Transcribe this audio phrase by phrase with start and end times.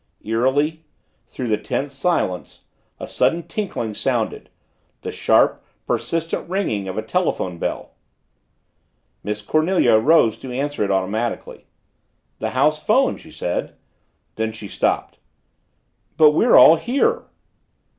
[0.23, 0.83] Eerily,
[1.27, 2.61] through the tense silence,
[2.99, 4.49] a sudden tinkling sounded
[5.03, 7.91] the sharp, persistent ringing of a telephone bell.
[9.23, 11.67] Miss Cornelia rose to answer it automatically.
[12.39, 13.75] "The house phone!" she said.
[14.37, 15.19] Then she stopped.
[16.17, 17.25] "But we're all here."